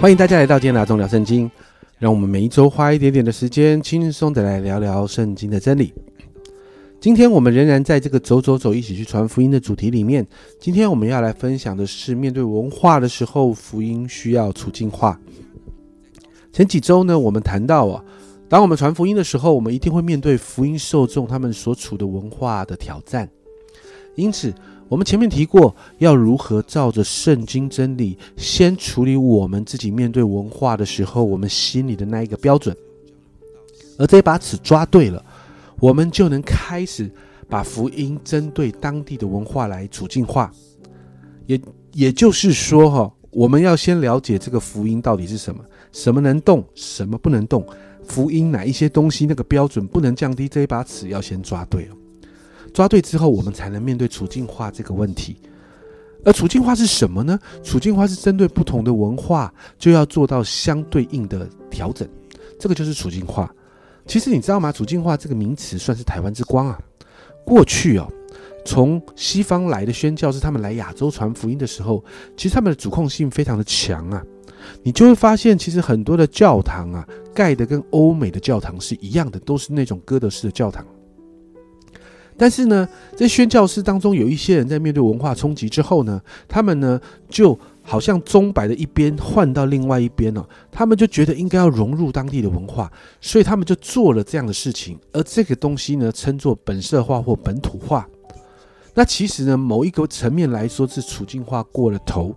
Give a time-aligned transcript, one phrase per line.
[0.00, 1.50] 欢迎大家来到今天的阿忠聊圣经，
[1.98, 5.92] 让我们每一周花一点点的时间，轻松的来聊聊圣经的真理。
[7.00, 10.24] 今天我们仍然在这个走走走，一起去传福音的主题里面。
[10.60, 15.20] 今天我们要来分享的是，面对文化的时候，福音需要处境化。
[16.52, 18.04] 前几周呢，我们谈到啊，
[18.48, 23.28] 当我们传福音的时候，我们一定会面对福音受众他们所处的文化的挑战，
[24.14, 24.54] 因此。
[24.88, 32.74] 我们前面提过，要如何照着圣经真理，先处理我们自己面对文化的时候，我们心里的那一个标准。
[33.98, 35.22] 而这把尺抓对了，
[35.78, 37.10] 我们就能开始
[37.48, 40.50] 把福音针对当地的文化来处境化。
[41.46, 41.60] 也
[41.92, 45.62] 也就是说，哈，我们要先了解这个福音到底是什么，
[45.92, 47.66] 什么能动，什么不能动。
[48.04, 51.96] 福音哪一些东西那个标准不能降低，这一把尺要先抓对了。
[52.78, 55.36] 抓对之后，我们才能面对处境化这个问题。
[56.24, 57.36] 而处境化是什么呢？
[57.64, 62.08] 处境化是针对不同的文化，就要做到相对应的调整。
[62.56, 63.52] 这个就是处境化。
[64.06, 64.70] 其实你知道吗？
[64.70, 66.78] 处境化这个名词算是台湾之光啊。
[67.44, 68.08] 过去哦，
[68.64, 72.04] 从西方来的宣教是，他们来亚洲传福音的时候，
[72.36, 74.24] 其实他们的主控性非常的强啊。
[74.84, 80.86] 你就会发现，其实很多的教堂啊，盖的跟欧美的教堂是一样的，都是那种哥德式的教堂。
[82.38, 92.90] 但是呢，在宣教师当中，有一些人在面对文化冲击之后呢，他们呢就好像钟摆的一边换到另外一边了，他们就觉得应该要融入当地的文化，
[93.20, 94.96] 所以他们就做了这样的事情。
[95.12, 98.08] 而这个东西呢，称作本色化或本土化。
[98.94, 102.32] 那其实呢，某一个层面来说是处境化过了头，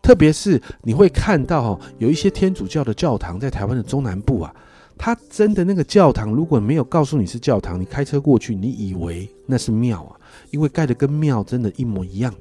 [0.00, 4.54] 特别是你会看到哈，有一些天主教的教堂在台湾的中南部啊。
[4.96, 10.16] 他真的那个教堂，如果没有告诉你是教堂，你开车过去，你以为那是庙啊，
[10.50, 12.34] 因为盖的跟庙真的一模一样。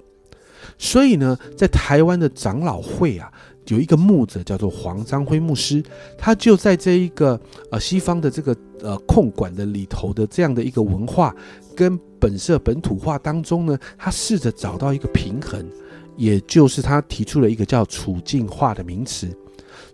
[0.77, 3.29] 所以呢，在台湾的长老会啊，
[3.67, 5.83] 有一个牧者叫做黄章辉牧师，
[6.17, 11.35] 他就在这一个呃西方的这个呃控管的里头的这样的一个文化
[11.75, 15.67] 跟本色本土化当中呢，他试着找到一个平衡，
[16.15, 19.29] 也就是他提出了一个叫处境化的名词。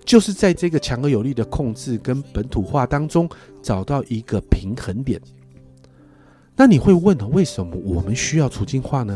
[0.10, 3.30] 就是在这个强而有力的控制跟本土化当中
[3.62, 5.22] 找到一个平衡点。
[6.56, 9.16] 那你会问为什么我们需要处境化呢？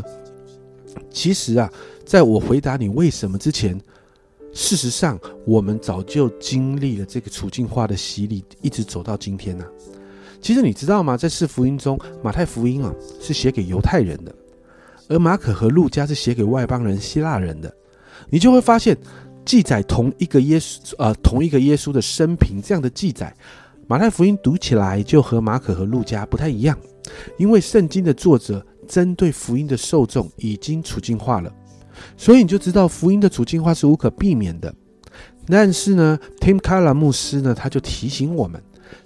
[1.10, 1.68] 其实啊，
[2.06, 3.76] 在我回答你为什么之前，
[4.52, 9.66] 事实上我们早就经历了这个处境化的洗礼，一直走到今天呢。
[10.40, 11.16] 其实你知道吗？
[11.16, 14.32] 在四福音中，马太福音啊是写给犹太人的，
[15.08, 17.74] 而马可和路加是写给外邦人希腊人的。
[18.30, 18.96] 你就会发现。
[19.44, 23.34] 记载同一个耶稣，呃，同一个耶稣的生平，这样的记载，
[23.86, 26.78] 马太福音读起来就和马可和路加不太一样，
[27.36, 31.52] 因为圣经的作者针对福音的受众已经处境化了，
[32.16, 34.74] 所以你就知道福音的处境化是无可避免的。
[35.46, 38.62] 但是呢，Tim Keller 牧师呢，他就提醒我们，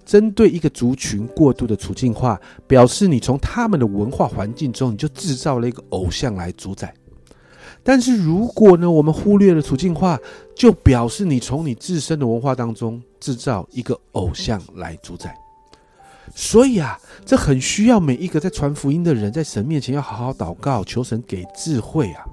[0.07, 6.95] 针对一个族群过度的处境化，表示你从他们的文化环境中，你就制造了一个偶像来主宰。
[7.89, 10.21] 但是如果呢，我们忽略了处境化，
[10.55, 15.35] 就表示你从你自身的文化当中制造一个偶像来主宰。
[16.35, 22.27] 所以啊，这很需要每一个在传福音的人，在神面前要好好祷告，求神给智慧啊，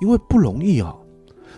[0.00, 0.98] 因为不容易哦。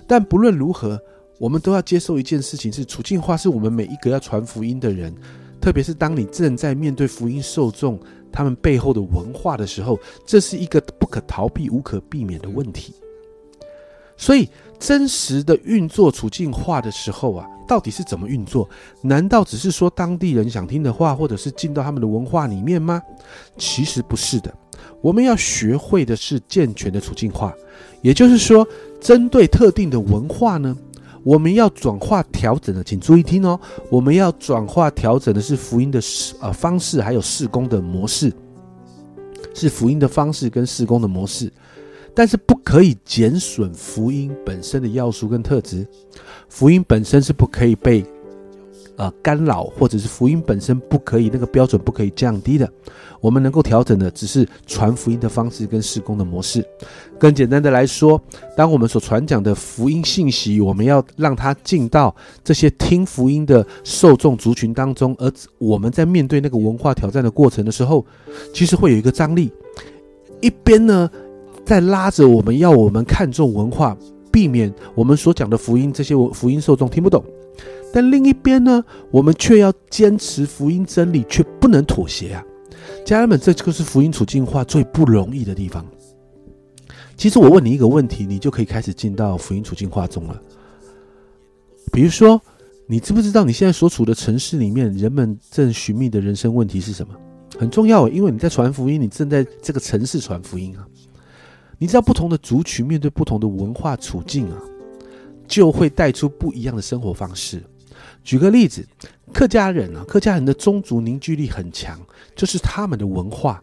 [0.04, 1.00] 但不论如何，
[1.38, 5.14] 我们都要接受一件事情：是处境化，是我们每一个要传福音的人，
[5.60, 8.00] 特别是当你正在面对福音受众
[8.32, 12.92] 他们背后的文化的时候，这是一个不可逃避、无可避免的问题。
[14.16, 18.68] 所以，真实的运作处境化的时候啊，到底是怎么运作？
[19.02, 23.02] 难道只是说当地人想听的话，或者是进到他们的文化里面吗？
[23.56, 24.54] 其实不是的。
[25.00, 27.52] 我们要学会的是健全的处境化，
[28.02, 28.66] 也就是说，
[29.00, 30.76] 针对特定的文化呢，
[31.22, 33.58] 我们要转化调整的，请注意听哦，
[33.90, 36.00] 我们要转化调整的是福音的
[36.40, 38.32] 呃方式，还有事工的模式，
[39.52, 41.52] 是福音的方式跟事工的模式。
[42.14, 45.86] 但是不可以减损福音本身的要素跟特质，
[46.48, 48.04] 福音本身是不可以被
[48.96, 52.70] 呃干扰，或者是福音本身不可以那个标准不可以降低的。
[53.20, 56.64] 我们能够调整的只是传福音的方式跟施工的模式。
[57.18, 58.20] 更简单的来说，
[58.56, 62.14] 当我们所传讲的福音信息，我们要让它进到
[62.44, 68.04] 这些听福音的受众族群当中，而我们在面对那个文化挑战的过程的时候，
[68.52, 69.50] 其实会有一个张力，
[70.40, 71.10] 一边呢。
[71.64, 73.96] 在拉着我们要我们看重文化，
[74.30, 77.24] 避免我们所讲的福音这些福音受众听不懂。
[77.92, 82.44] 但另一边呢，我们却要坚持福音真理，却不能妥协啊！
[83.04, 85.86] 家人们，这就是福音处境化最不容易的地方。
[87.16, 90.42] 其实我问你一个问题，你就可以开始进到福音处境化中了。
[91.92, 92.40] 比如说，
[92.88, 97.14] 你知不知道你现在所处的城市里面，人们正寻觅的人生问题是什么？
[97.56, 100.84] 很重要，因为你在传福音，你正在这个城市传福音啊。
[101.84, 104.56] 你知道，不同的族群面对不同的文化处境啊，
[105.46, 107.62] 就会带出不一样的生活方式。
[108.22, 108.82] 举个例子，
[109.34, 112.00] 客家人啊，客家人的宗族凝聚力很强，
[112.34, 113.62] 就是他们的文化。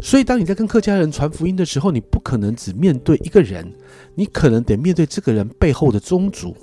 [0.00, 3.70] 所以，当你在跟客家人传福音的时候，你不可能只面对一个人，
[4.14, 6.56] 你可能得面对这个人背后的宗族。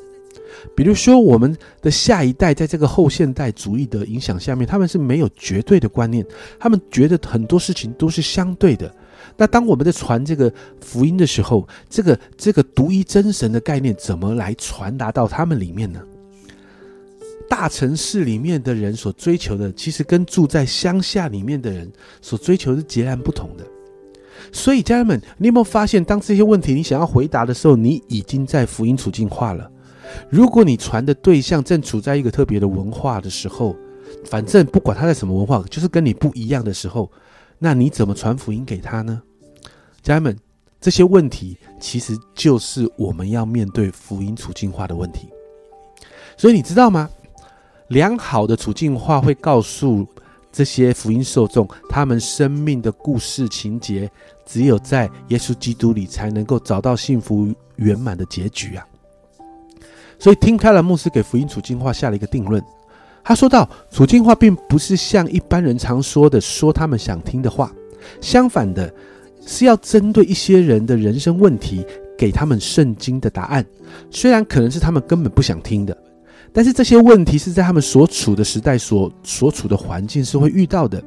[0.76, 6.26] 比如说，我们的下一代在这个后现代主义的影响下面，他们是没有绝对的观念，
[6.60, 8.92] 他们觉得很多事情都是相对的。
[9.38, 10.52] 那当我们在传这个
[10.82, 16.02] 福音的时候，这个这个独一真神的概念怎么来传达到他们里面呢？
[17.48, 21.92] 大城市里面的人所追求的，其实跟住在乡下里面的人
[22.22, 23.64] 所追求是截然不同的。
[24.52, 29.70] 所以，家人们，你有没有发现，当这些问题你想要回答的时候，你已经在福音处境化了？
[30.30, 33.76] 如果你传的对象正处在一个特别的文化的时候，
[34.26, 37.12] 反正不管他在什么文化，就是跟你不一样的时候，
[37.66, 39.20] 那你怎么传福音给他呢？
[40.04, 40.38] 家人们，
[40.80, 45.28] 这些问题其实就是我们要面对福音处境化的问题。
[46.38, 47.10] 所以你知道吗？
[47.88, 50.06] 良好的处境化会告诉
[50.52, 54.12] 这些福音受众，他们生命的故事情节，
[54.46, 58.86] 只有在耶稣基督里才能够找到幸福圆满的结局啊！
[60.20, 62.64] 所以，听开了牧师给福音处境化下了一个定论。
[63.26, 67.74] 他说到，处境化并不是像一般人常说的说他们想听的话，
[68.22, 68.94] 相反的，
[69.44, 71.84] 是要针对一些人的人生问题，
[72.16, 73.66] 给他们圣经的答案，
[74.12, 75.98] 虽然可能是他们根本不想听的。
[76.54, 81.04] 但是这些问题是在他们所处的时代、所所处的环境是会遇到的，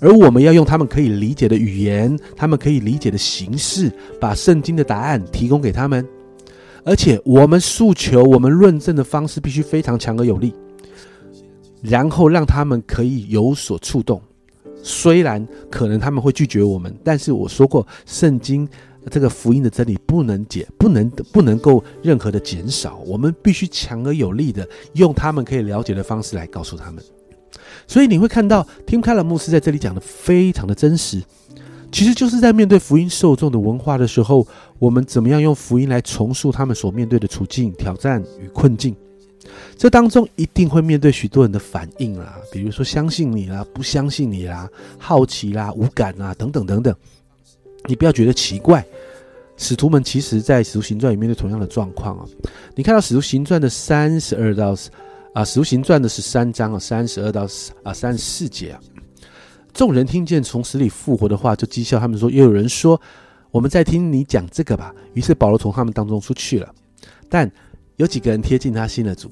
[0.00, 3.90] 而我们要用他们可以理解的语言、他们可以理解的形式，
[4.20, 6.06] 把圣经的答案提供给他们。
[6.84, 10.54] 而且我们诉求、我们论证的方式必须非常强而有力，
[11.88, 14.20] 然后让他们可以有所触动。
[14.82, 18.68] 虽然可能他们会拒绝我们，但是我说过，圣经。
[19.08, 27.00] 这个福音的真理不能解，不能不能够任何的减少，我们必须强而有力的用他们可以了解的方式来告诉他们。
[27.86, 31.22] 所以你会看到，Tim Keller 牧师在这里讲的非常的真实，
[31.92, 34.44] 其实就是在面对福音受众的文化的时候，
[34.80, 38.96] 我们怎么样用福音来重塑他们所面对的处境、挑战与困境。
[39.76, 44.68] 这当中一定会面对许多人的反应啦，比如说相信你啦、不相信你啦、
[44.98, 46.94] 好奇啦、无感啦等等等等。
[47.86, 48.84] 你不要觉得奇怪，
[49.56, 52.24] 使徒们其实在使徒行传里面对同样的状况啊。
[52.74, 54.74] 你看到使徒行传的三十二到
[55.32, 57.46] 啊，使徒行传的十三章啊，三十二到
[57.82, 58.80] 啊三十四节啊，
[59.72, 63.00] 众人听见从死里复活的话，就讥笑他们说：，又有人说，
[63.50, 64.94] 我们在听你讲这个吧。
[65.12, 66.74] 于是保罗从他们当中出去了，
[67.28, 67.50] 但
[67.96, 69.30] 有几个人贴近他信了主，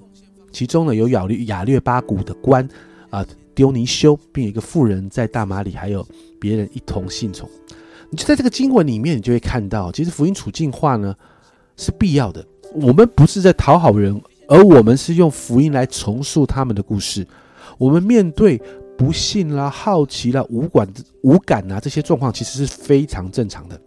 [0.54, 2.66] 其中呢有亚略亚略巴谷的官
[3.10, 6.06] 啊丢尼修，并有一个妇人在大马里，还有
[6.40, 7.50] 别人一同信从。
[8.08, 11.12] 你就在这个经文里面，你就会看到，其实福音处境化呢
[11.76, 12.46] 是必要的。
[12.72, 17.26] 我们不是在讨好人，而我们是用福音来重塑他们的故事。
[17.76, 18.60] 我们面对
[18.96, 20.88] 不信啦、好奇啦、无感
[21.22, 23.80] 无感啊这些状况，其实是非常正常的。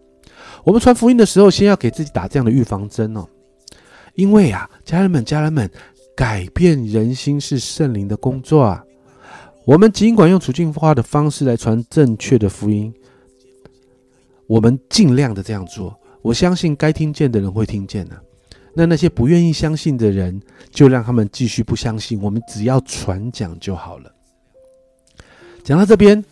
[0.65, 3.25] 我们传福音的时候，先要给自己打这样的预防针哦，
[4.15, 5.69] 因为啊，家人们、家人们，
[6.17, 8.83] 改变人心是圣灵的工作啊。
[9.65, 12.91] 我们尽管用处境化的方式来传正确的福音。
[14.47, 18.19] 我们尽量的这样做，我相信该听见的人会听见的。
[18.73, 22.19] 那那些不愿意相信的人，就让他们继续不相信。
[22.19, 24.11] 我们只要传讲就好了。
[25.63, 26.25] 讲到这边，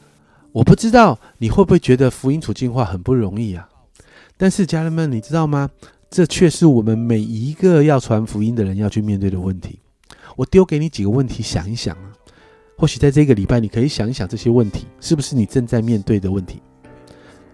[0.52, 3.70] 我不知道你会不会觉得福音处境化很不容易啊？
[4.36, 5.70] 但是家人们，你知道吗？
[6.16, 9.78] 这却是我们每一个要传福音的人要去面对的问题。
[10.38, 12.14] 我丢给你几个问题，想一想啊。
[12.78, 16.62] 或许在这个礼拜，你可以想一想这些问题，是不是你正在面对的问题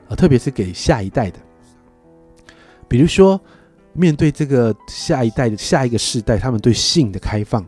[0.07, 0.15] 啊？
[0.15, 1.39] 特别是给下一代的，
[2.87, 3.41] 比如说，
[3.93, 7.65] 面对这个下一代的下一个世代，他们对性的开放，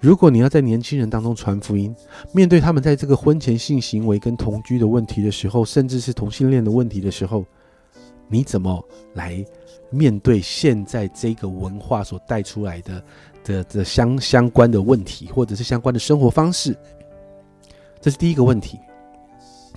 [0.00, 1.94] 如果你要在年轻人当中传福音，
[2.32, 7.44] 面对他们在这个婚前性行为跟同居的问题的时候，甚至是同性恋的问题的时候，
[8.32, 9.44] 你怎么来
[9.90, 13.04] 面对现在这个文化所带出来的
[13.44, 16.74] 的的相相关的问题，或者是相关的生活方式？
[18.00, 18.80] 这是第一个问题。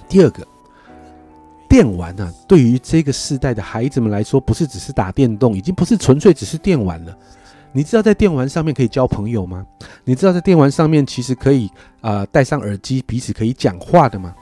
[0.07, 0.47] 第二个。
[1.67, 7.17] 电玩呢，对于这个世代的孩子们来说，不是只是打电动，已经不是纯粹只是电玩了。
[7.74, 9.65] 你知道在电玩上面可以交朋友吗？
[10.05, 11.69] 你知道在电玩上面其实可以
[12.00, 14.33] 啊戴上耳机，彼此可以讲话的吗？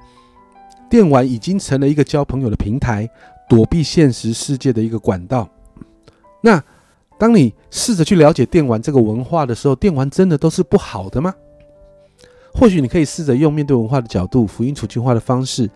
[0.89, 3.10] 电玩已经成了一个交朋友的平台，
[3.53, 5.48] 躲避现实世界的一个管道。
[6.41, 6.60] 那
[7.19, 11.31] 当你试着去了解电玩这个文化的时候，电玩真的都是不好的吗？
[12.51, 15.69] 或许你可以试着用面对文化的角度、福音处境化的方式，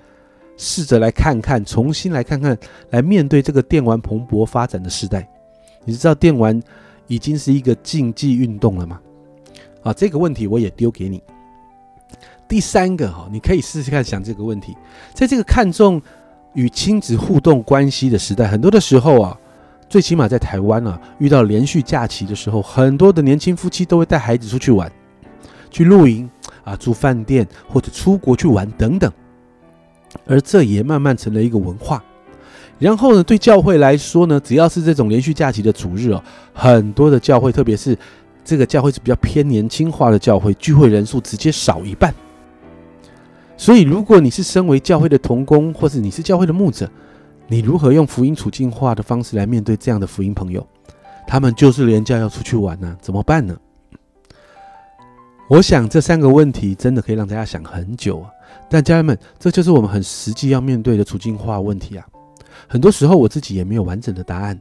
[0.57, 2.57] 试着来看看，重新来看看，
[2.89, 5.29] 来面对这个电玩蓬勃发展的时代。
[5.85, 6.59] 你知道电玩
[7.05, 8.99] 已经是一个竞技运动了吗？
[9.83, 11.21] 啊，这个问题我也丢给你。
[12.47, 14.75] 第三个哈，你可以试试看想这个问题，
[15.13, 16.01] 在这个看重
[16.57, 19.37] 与亲子互动关系的时代，很多的时候啊，
[19.87, 24.91] 最起码在台湾啊，遇到连续假期的时候，很多的年轻夫妻都会带孩子出去玩，
[25.69, 26.27] 去露营
[26.63, 29.11] 啊，住饭店或者出国去玩等等，
[30.25, 32.03] 而这也慢慢成了一个文化。
[32.79, 36.23] 然后呢，对教会来说呢，只要是这种连续假期的主日哦，
[36.53, 37.95] 很多的教会，特别是
[38.43, 42.11] 这个教会是比较偏年轻化的教会，聚会人数直接少一半。
[43.67, 46.89] 所以，如果你是身为教会的童工，或是你是教会的牧者，
[47.49, 50.65] 你如何用福音处境化的方式来面对这样的福音朋友？
[51.27, 53.57] 他们就是连假要出去玩呢，怎么办呢？
[55.49, 58.29] 我想这三个问题真的可以让大家想很久啊。
[58.69, 62.07] 但家人们，这就是我们很实际要面对的处境化问题啊。
[62.69, 64.57] 很多时候我自己也没有完整的答案，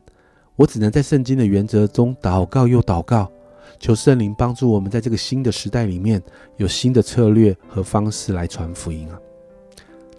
[0.57, 3.31] 我只能在圣经的原则中祷告又祷告。
[3.79, 6.23] 求圣灵帮助我们，在这个新的时代里面
[6.57, 9.19] 有新的策略和方式来传福音啊，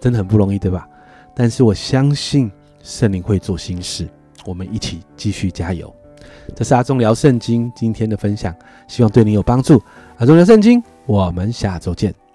[0.00, 0.88] 真的很不容易，对吧？
[1.34, 2.50] 但是我相信
[2.82, 4.08] 圣灵会做新事，
[4.44, 5.94] 我们一起继续加油。
[6.56, 8.54] 这是阿忠聊圣经今天的分享，
[8.88, 9.80] 希望对你有帮助。
[10.16, 12.27] 阿忠聊圣经，我们下周见。